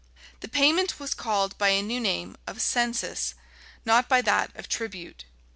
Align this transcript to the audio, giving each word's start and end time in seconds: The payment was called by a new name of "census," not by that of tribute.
The 0.39 0.47
payment 0.47 0.99
was 0.99 1.13
called 1.13 1.55
by 1.59 1.69
a 1.69 1.83
new 1.83 1.99
name 1.99 2.35
of 2.47 2.59
"census," 2.59 3.35
not 3.85 4.09
by 4.09 4.23
that 4.23 4.49
of 4.57 4.67
tribute. 4.67 5.25